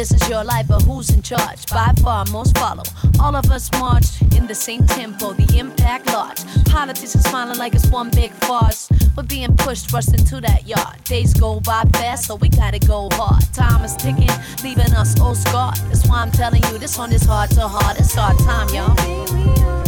This 0.00 0.12
is 0.12 0.30
your 0.30 0.44
life, 0.44 0.66
but 0.66 0.80
who's 0.84 1.10
in 1.10 1.20
charge? 1.20 1.66
By 1.66 1.92
far, 2.02 2.24
most 2.32 2.56
follow. 2.56 2.84
All 3.20 3.36
of 3.36 3.50
us 3.50 3.70
march 3.72 4.22
in 4.34 4.46
the 4.46 4.54
same 4.54 4.86
tempo, 4.86 5.34
the 5.34 5.58
impact 5.58 6.06
large. 6.06 6.38
Politics 6.64 7.14
is 7.14 7.22
smiling 7.24 7.58
like 7.58 7.74
it's 7.74 7.86
one 7.88 8.08
big 8.08 8.30
farce. 8.32 8.88
We're 9.14 9.24
being 9.24 9.54
pushed, 9.58 9.92
rushed 9.92 10.14
into 10.14 10.40
that 10.40 10.66
yard. 10.66 11.04
Days 11.04 11.34
go 11.34 11.60
by 11.60 11.82
fast, 11.92 12.28
so 12.28 12.36
we 12.36 12.48
gotta 12.48 12.78
go 12.78 13.10
hard. 13.12 13.42
Time 13.52 13.84
is 13.84 13.94
ticking, 13.94 14.30
leaving 14.64 14.90
us 14.94 15.20
all 15.20 15.34
scarred. 15.34 15.76
That's 15.90 16.08
why 16.08 16.22
I'm 16.22 16.30
telling 16.30 16.62
you, 16.72 16.78
this 16.78 16.96
one 16.96 17.12
is 17.12 17.26
hard 17.26 17.50
to 17.50 17.68
hard. 17.68 17.98
It's 17.98 18.16
our 18.16 18.32
time, 18.36 18.70
y'all. 18.70 19.79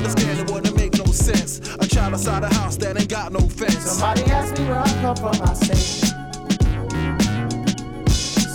Understanding 0.00 0.46
wouldn't 0.52 0.76
make 0.76 0.96
no 0.96 1.04
sense. 1.12 1.60
A 1.78 1.86
child 1.86 2.14
outside 2.14 2.42
the 2.42 2.54
house 2.54 2.76
that 2.78 2.98
ain't 2.98 3.10
got 3.10 3.32
no 3.32 3.40
fence. 3.40 3.78
Somebody 3.78 4.22
asked 4.30 4.58
me 4.58 4.66
where 4.66 4.80
I 4.80 4.88
come 5.02 5.16
from, 5.16 5.42
I 5.42 5.52
say. 5.54 5.74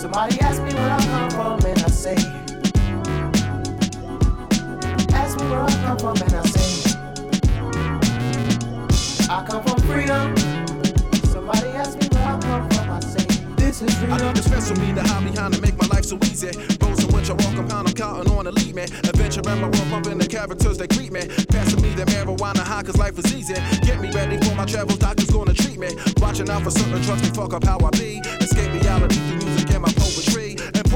Somebody 0.02 0.40
asked 0.40 0.62
me 0.62 0.74
where 0.74 0.90
I 0.90 0.98
come 1.04 1.30
from, 1.30 1.70
and 1.70 1.78
I 1.78 1.88
say. 1.88 2.16
Ask 5.14 5.38
me 5.38 5.48
where 5.48 5.62
I 5.62 5.70
come 5.84 5.98
from, 5.98 6.16
and 6.16 6.34
I 6.34 6.42
say. 6.46 6.96
I 9.30 9.46
come 9.46 9.62
from 9.64 9.78
freedom. 9.82 10.45
I 13.82 13.84
need 13.84 14.36
the 14.36 14.42
stress 14.42 14.70
for 14.70 14.80
me 14.80 14.94
to 14.94 15.02
hide 15.02 15.30
behind 15.30 15.52
to 15.52 15.60
make 15.60 15.76
my 15.76 15.86
life 15.88 16.06
so 16.06 16.16
easy. 16.24 16.48
Rose 16.80 17.04
and 17.04 17.12
winter 17.12 17.34
walk 17.34 17.56
compound, 17.56 17.88
I'm 17.88 17.94
counting 17.94 18.32
on 18.32 18.46
lead 18.46 18.74
me. 18.74 18.84
Adventure 19.04 19.42
in 19.44 19.60
my 19.60 19.68
world, 19.68 19.88
pumping 19.90 20.16
the 20.16 20.26
characters 20.26 20.78
that 20.78 20.88
greet 20.96 21.12
me. 21.12 21.28
Passing 21.52 21.82
me 21.82 21.90
the 21.90 22.06
marijuana 22.06 22.64
high, 22.64 22.82
cause 22.82 22.96
life 22.96 23.18
is 23.18 23.28
easy. 23.34 23.54
Get 23.84 24.00
me 24.00 24.10
ready 24.12 24.38
for 24.38 24.54
my 24.54 24.64
travels, 24.64 24.98
doctors 24.98 25.28
gonna 25.28 25.52
treat 25.52 25.78
me. 25.78 25.90
Watching 26.16 26.48
out 26.48 26.62
for 26.62 26.70
certain 26.70 27.02
drugs 27.02 27.20
to 27.28 27.34
fuck 27.34 27.52
up 27.52 27.64
how 27.64 27.78
I 27.78 27.90
be. 27.90 28.22
Escape 28.40 28.72
reality 28.72 29.16
through 29.16 29.44
music 29.44 29.70
and 29.74 29.82
my 29.82 29.92
poetry. 29.92 30.25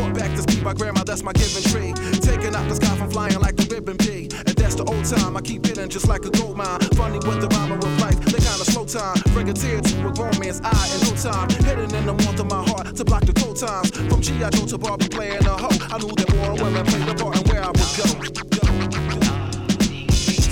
And 0.01 0.15
pour 0.15 0.21
back 0.21 0.35
to 0.37 0.43
speed 0.43 0.63
my 0.63 0.73
grandma, 0.73 1.05
that's 1.05 1.23
my 1.23 1.33
giving 1.33 1.63
tree. 1.71 1.93
Taking 2.21 2.55
out 2.55 2.69
the 2.69 2.75
sky 2.75 2.97
from 2.97 3.11
flying 3.11 3.39
like 3.41 3.59
a 3.61 3.65
ribbon 3.75 3.97
pea. 3.99 4.29
And 4.47 4.57
that's 4.57 4.75
the 4.75 4.85
old 4.85 5.05
time, 5.05 5.37
I 5.37 5.41
keep 5.41 5.67
hitting 5.67 5.89
just 5.89 6.09
like 6.09 6.25
a 6.25 6.31
gold 6.31 6.57
mine. 6.57 6.81
Funny 6.97 7.19
with 7.27 7.41
the 7.41 7.49
rhyme 7.55 7.71
with 7.71 8.01
life, 8.01 8.19
they 8.21 8.39
kinda 8.39 8.65
slow 8.65 8.85
time. 8.85 9.17
Bring 9.33 9.49
a 9.49 9.53
tear 9.53 9.81
to 9.81 10.09
a 10.09 10.13
grown 10.13 10.37
man's 10.39 10.61
eye 10.65 10.89
in 10.95 11.01
no 11.05 11.13
time. 11.17 11.49
Hidden 11.65 11.95
in 11.95 12.07
the 12.07 12.15
warmth 12.15 12.41
of 12.41 12.49
my 12.49 12.63
heart 12.71 12.97
to 12.97 13.05
block 13.05 13.25
the 13.25 13.33
cold 13.33 13.57
times. 13.57 13.91
From 14.09 14.21
G.I. 14.21 14.51
Joe 14.51 14.67
to 14.67 14.79
Barbie 14.79 15.09
playing 15.09 15.45
a 15.45 15.57
hoe. 15.57 15.77
I 15.93 15.99
knew 15.99 16.15
that 16.17 16.29
more 16.37 16.55
women 16.57 16.85
played 16.87 17.07
the 17.07 17.15
part 17.15 17.37
and 17.37 17.49
where 17.49 17.63
I 17.63 17.69
would 17.69 17.93
go. 18.01 18.07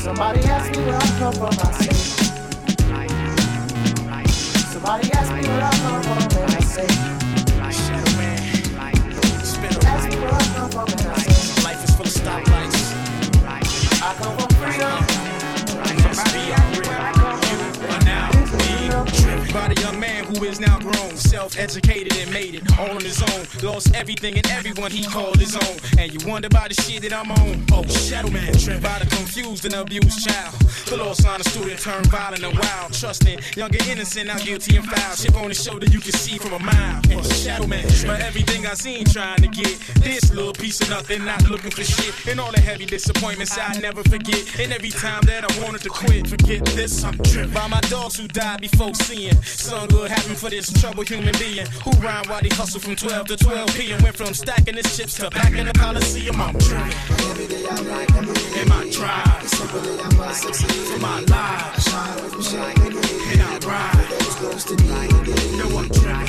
Somebody 0.05 0.41
asked 0.45 0.77
me 0.77 0.85
where 0.85 0.97
I 0.97 1.09
come 1.19 1.33
from, 1.33 1.55
I 1.57 1.73
say. 1.79 1.95
Somebody 4.73 5.13
asked 5.13 5.33
me 5.33 5.43
where 5.49 5.63
I 5.63 5.71
come 5.85 6.03
from, 6.03 6.43
and 6.43 6.55
I 6.55 6.61
say. 6.61 7.28
Life 10.79 11.83
is 11.83 11.97
full 11.97 12.07
of 12.07 12.13
stoplights. 12.13 12.93
I 14.01 14.15
come 14.15 14.39
from 14.39 14.49
freedom. 14.59 15.18
By 19.59 19.75
the 19.75 19.81
young 19.81 19.99
man 19.99 20.25
who 20.25 20.45
is 20.45 20.61
now 20.61 20.79
grown, 20.79 21.17
self-educated 21.17 22.17
and 22.17 22.33
made 22.33 22.55
it 22.55 22.79
all 22.79 22.91
on 22.91 23.01
his 23.01 23.21
own. 23.21 23.43
Lost 23.67 23.93
everything 23.93 24.37
and 24.37 24.47
everyone 24.51 24.93
he 24.93 25.05
called 25.05 25.37
his 25.37 25.57
own. 25.57 25.77
And 25.99 26.13
you 26.15 26.21
wonder 26.29 26.47
about 26.47 26.69
the 26.69 26.81
shit 26.81 27.03
that 27.03 27.13
I'm 27.13 27.33
on. 27.33 27.67
Oh, 27.73 27.83
Shadow 27.83 28.31
Man, 28.31 28.53
tripped 28.55 28.85
by 28.85 29.01
the 29.01 29.07
confused 29.07 29.65
and 29.65 29.75
abused 29.75 30.25
child. 30.25 30.55
The 30.87 30.97
lost 30.97 31.23
sign, 31.23 31.41
a 31.41 31.45
student 31.45 31.81
turned 31.81 32.07
violent 32.07 32.45
and 32.45 32.57
wild. 32.57 32.93
Trusting, 32.93 33.41
younger 33.57 33.83
innocent, 33.91 34.29
now 34.29 34.39
guilty 34.39 34.77
and 34.77 34.87
foul. 34.87 35.17
Chip 35.17 35.35
on 35.35 35.49
his 35.49 35.61
shoulder, 35.63 35.87
you 35.87 35.99
can 35.99 36.13
see 36.13 36.39
from 36.39 36.53
a 36.53 36.61
mile. 36.61 37.03
And 37.11 37.27
Shadow 37.27 37.67
Man, 37.67 37.85
but 38.07 38.21
everything 38.21 38.65
I 38.65 38.75
seen 38.75 39.07
trying 39.07 39.43
to 39.43 39.49
get 39.49 39.75
this 40.07 40.33
little 40.33 40.53
piece 40.53 40.81
of 40.83 40.89
nothing, 40.89 41.25
not 41.25 41.43
looking 41.51 41.73
for 41.73 41.83
shit. 41.83 42.15
And 42.29 42.39
all 42.39 42.53
the 42.53 42.61
heavy 42.61 42.87
disappointments 42.87 43.59
I 43.59 43.77
never 43.81 44.05
forget. 44.05 44.61
And 44.61 44.73
every 44.73 44.91
time 44.91 45.23
that 45.23 45.43
I 45.51 45.65
wanted 45.65 45.83
to 45.83 45.91
quit, 45.91 46.29
forget 46.29 46.65
this, 46.79 47.03
I'm 47.03 47.19
tripped 47.25 47.53
by 47.53 47.67
my 47.67 47.81
dogs 47.91 48.17
who 48.17 48.29
died 48.29 48.61
before 48.61 48.95
seeing. 48.95 49.35
Some 49.57 49.89
good 49.89 50.11
happened 50.11 50.37
for 50.39 50.51
this 50.51 50.71
troubled 50.81 51.09
human 51.09 51.35
being 51.39 51.67
who 51.85 51.91
rhyme 52.03 52.25
while 52.29 52.41
they 52.41 52.49
hustle 52.49 52.81
from 52.81 52.97
12 52.97 53.29
to 53.29 53.37
12 53.37 53.75
p.m. 53.77 54.03
Went 54.03 54.17
from 54.17 54.35
stacking 54.35 54.77
his 54.77 54.97
chips 54.97 55.15
to 55.17 55.31
back 55.31 55.53
in 55.55 55.67
the 55.67 55.73
Coliseum. 55.73 56.41
I'm 56.41 56.59
tripping. 56.59 56.93
In 58.61 58.69
my 58.69 58.89
drive, 58.91 59.43
for 59.49 60.99
my 61.01 61.21
life, 61.21 61.89
and 63.33 63.43
I 63.43 63.59
ride. 63.67 64.09
No, 65.57 65.79
I'm 65.79 65.89
tripping. 65.89 66.29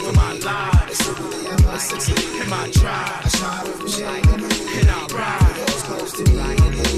For 0.00 0.12
my 0.12 0.32
life, 0.34 0.90
in 2.42 2.48
my 2.48 2.70
drive, 2.72 3.24
and 4.78 4.90
I 4.90 5.06
ride. 5.12 5.60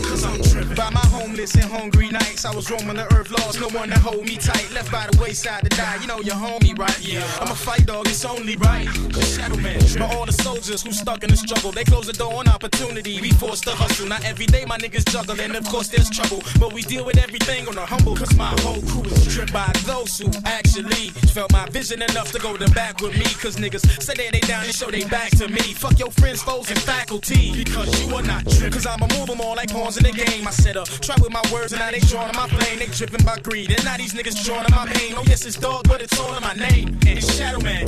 Cause 0.04 0.24
I'm 0.24 0.40
tripping. 0.42 0.76
By 0.76 0.90
my 0.90 1.00
homeless 1.00 1.54
and 1.54 1.61
hungry 1.72 2.08
nights, 2.10 2.44
I 2.44 2.54
was 2.54 2.70
roaming 2.70 2.96
the 2.96 3.06
earth, 3.14 3.30
lost 3.30 3.58
no 3.58 3.68
one 3.70 3.88
to 3.88 3.98
hold 3.98 4.24
me 4.26 4.36
tight. 4.36 4.70
Left 4.72 4.92
by 4.92 5.06
the 5.10 5.16
wayside 5.20 5.62
to 5.64 5.70
die, 5.70 5.98
you 6.00 6.06
know 6.06 6.20
your 6.20 6.36
homie, 6.36 6.76
right? 6.78 7.00
Yeah, 7.00 7.24
I'm 7.40 7.50
a 7.50 7.54
fight 7.54 7.86
dog, 7.86 8.06
it's 8.06 8.24
only 8.24 8.56
right. 8.56 8.86
Shadow 9.34 9.56
Man, 9.56 9.80
but 9.98 10.14
all 10.14 10.26
the 10.26 10.32
soldiers 10.32 10.82
who 10.82 10.92
stuck 10.92 11.24
in 11.24 11.30
the 11.30 11.36
struggle, 11.36 11.72
they 11.72 11.84
close 11.84 12.06
the 12.06 12.12
door 12.12 12.34
on 12.34 12.48
opportunity. 12.48 13.20
We 13.20 13.30
forced 13.32 13.64
to 13.64 13.70
hustle. 13.70 14.06
Not 14.06 14.24
every 14.24 14.46
day 14.46 14.64
my 14.66 14.76
niggas 14.76 15.06
juggle, 15.10 15.40
and 15.40 15.56
of 15.56 15.64
course 15.68 15.88
there's 15.88 16.10
trouble. 16.10 16.42
But 16.60 16.72
we 16.74 16.82
deal 16.82 17.04
with 17.04 17.16
everything 17.16 17.66
on 17.68 17.74
the 17.74 17.86
humble, 17.86 18.16
cause 18.16 18.34
my 18.36 18.52
whole 18.60 18.82
crew 18.82 19.08
is 19.10 19.34
tripped 19.34 19.52
by 19.52 19.70
those 19.86 20.18
who 20.18 20.28
actually 20.44 21.08
felt 21.32 21.52
my 21.52 21.66
vision 21.70 22.02
enough 22.02 22.32
to 22.32 22.38
go 22.38 22.56
to 22.56 22.68
back 22.72 23.00
with 23.00 23.14
me. 23.16 23.24
Cause 23.40 23.56
niggas 23.56 23.84
say 24.02 24.14
that 24.14 24.32
they 24.32 24.40
down 24.40 24.64
and 24.64 24.74
show 24.74 24.90
they 24.90 25.04
back 25.04 25.30
to 25.38 25.48
me. 25.48 25.62
Fuck 25.72 25.98
your 25.98 26.10
friends, 26.10 26.42
foes, 26.42 26.68
and 26.70 26.80
faculty. 26.80 27.52
Because 27.64 27.88
you 28.04 28.14
are 28.14 28.22
not 28.22 28.44
tripped. 28.50 28.74
Cause 28.74 28.86
I'ma 28.86 29.06
move 29.16 29.28
them 29.28 29.40
all 29.40 29.56
like 29.56 29.70
pawns 29.70 29.96
in 29.96 30.04
the 30.04 30.12
game. 30.12 30.46
I 30.46 30.50
set 30.50 30.76
up, 30.76 30.88
try 31.00 31.16
with 31.22 31.32
my 31.32 31.42
words, 31.52 31.61
and 31.70 31.78
now 31.78 31.90
they 31.92 32.00
drawing 32.00 32.34
my 32.34 32.48
flame. 32.48 32.80
They 32.80 32.86
dripping 32.86 33.24
by 33.24 33.38
greed, 33.38 33.70
and 33.70 33.84
now 33.84 33.96
these 33.96 34.14
niggas 34.14 34.44
drawing 34.44 34.66
my 34.70 34.86
pain. 34.86 35.14
Oh, 35.16 35.22
yes, 35.26 35.46
it's 35.46 35.56
dog, 35.56 35.86
but 35.86 36.02
it's 36.02 36.18
all 36.18 36.34
in 36.34 36.42
my 36.42 36.54
name. 36.54 36.88
And 37.06 37.18
it's 37.18 37.36
Shadow 37.36 37.60
Man. 37.60 37.86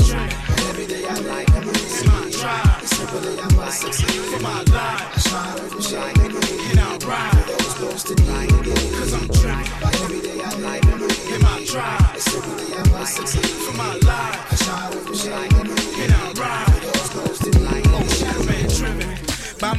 Every 0.68 0.87
day 0.87 1.04
I 1.08 1.18
like 1.18 1.48
It's 1.48 2.04
my 2.06 2.30
drive. 2.30 2.82
For 2.84 4.40
my 4.40 4.62
life. 4.70 5.26
And 6.70 6.80
I 6.80 6.98
ride. 7.02 7.44
Cause 8.94 9.12
I'm 9.12 9.28
tripping. 9.28 9.66
Every 10.04 10.20
day 10.20 10.40
I 10.40 10.54
like 10.58 10.84
In 10.84 11.42
my 11.42 11.64
drive. 11.66 12.22
For 12.22 13.76
my 13.76 13.94
life. 13.96 14.54
I 15.26 15.73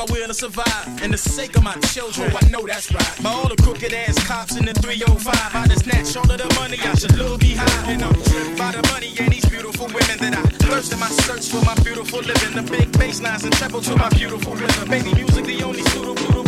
my 0.08 0.14
will 0.14 0.28
to 0.28 0.34
survive, 0.34 0.88
and 1.02 1.14
the 1.14 1.18
sake 1.18 1.56
of 1.56 1.64
my 1.64 1.74
children. 1.94 2.32
Oh, 2.34 2.40
I 2.42 2.50
know 2.50 2.66
that's 2.66 2.92
right. 2.92 3.24
By 3.24 3.30
all 3.32 3.48
the 3.48 3.56
crooked 3.56 3.94
ass 3.94 4.18
cops 4.26 4.56
in 4.58 4.66
the 4.66 4.74
305, 4.74 5.56
I 5.56 5.68
just 5.68 5.86
snatch 5.86 6.16
all 6.18 6.30
of 6.30 6.38
the 6.38 6.54
money 6.56 6.78
I 6.82 6.94
should 6.96 7.16
look 7.18 7.40
behind. 7.40 7.92
And 7.92 8.04
I'm 8.04 8.14
by 8.58 8.72
the 8.72 8.88
money 8.92 9.14
and 9.20 9.32
these 9.32 9.46
beautiful 9.46 9.88
women 9.88 10.18
that 10.20 10.36
I 10.38 10.42
thirst 10.66 10.94
in 10.94 11.00
my 11.00 11.10
search 11.10 11.50
for 11.50 11.64
my 11.66 11.76
beautiful 11.84 12.20
living. 12.20 12.56
The 12.56 12.64
big 12.70 12.92
bass 12.98 13.22
lines 13.22 13.44
and 13.44 13.54
treble 13.54 13.82
to 13.82 13.96
my 13.96 14.10
beautiful 14.10 14.56
rhythm. 14.56 14.90
Baby 14.90 15.14
music, 15.14 15.46
the 15.46 15.64
only 15.64 15.84
suitable. 15.84 16.44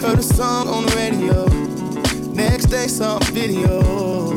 Heard 0.00 0.18
a 0.18 0.22
song 0.22 0.68
on 0.68 0.86
the 0.86 0.96
radio. 0.96 1.46
Next 2.34 2.66
day, 2.66 2.86
saw 2.86 3.18
a 3.18 3.24
video. 3.32 4.34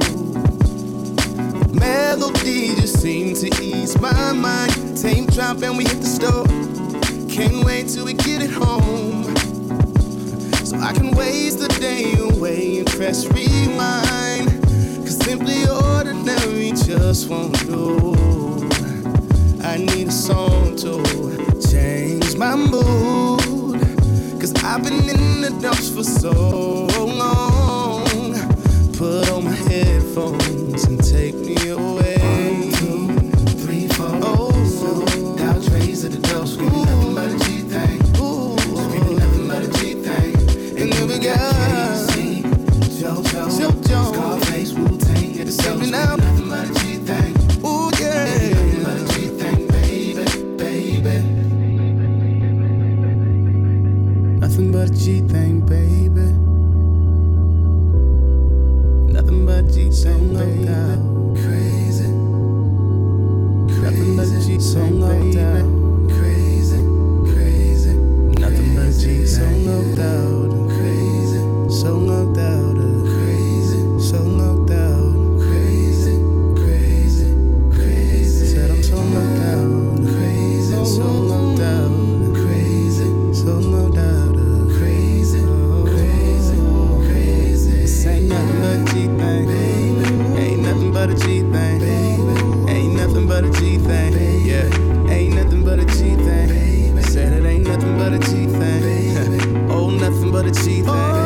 Melody 1.74 2.76
just 2.76 3.02
seemed 3.02 3.36
to 3.38 3.48
ease 3.62 4.00
my 4.00 4.34
mind. 4.34 4.98
Same 4.98 5.26
drop 5.28 5.62
and 5.62 5.78
we 5.78 5.84
hit 5.84 6.00
the 6.02 6.08
store. 6.08 6.89
Can't 7.40 7.64
wait 7.64 7.88
till 7.88 8.04
we 8.04 8.12
get 8.16 8.42
it 8.42 8.50
home. 8.52 9.24
So 10.66 10.78
I 10.78 10.92
can 10.92 11.12
waste 11.12 11.60
the 11.60 11.70
day 11.80 12.14
away 12.20 12.80
and 12.80 12.88
press 12.88 13.28
rewind. 13.28 14.62
Cause 15.06 15.18
simply 15.20 15.64
ordinary 15.70 16.72
just 16.72 17.30
won't 17.30 17.58
do. 17.66 18.14
I 19.64 19.78
need 19.78 20.10
a 20.10 20.12
song 20.12 20.76
to 20.84 21.02
change 21.66 22.36
my 22.36 22.58
mood. 22.58 23.80
Cause 24.42 24.54
I've 24.62 24.84
been 24.84 25.10
in 25.10 25.40
the 25.40 25.58
dumps 25.62 25.90
for 25.96 26.04
so 26.04 26.88
long. 27.06 28.34
Put 28.98 29.30
on 29.30 29.46
my 29.46 29.52
headphones 29.52 30.59
but 93.42 93.56
a 93.56 93.62
G 93.62 93.78
thing, 93.78 94.46
yeah. 94.46 95.10
Ain't 95.10 95.36
nothing 95.36 95.64
but 95.64 95.80
a 95.80 95.86
G 95.86 96.16
thing. 96.16 97.02
Said 97.04 97.32
it 97.34 97.46
ain't 97.46 97.66
nothing 97.66 97.98
but 97.98 98.14
a 98.14 98.20
G 98.20 98.48
thing. 98.48 99.70
oh, 99.72 99.90
nothing 99.90 100.32
but 100.32 100.46
a 100.46 100.52
G 100.52 100.82
thing. 100.82 101.19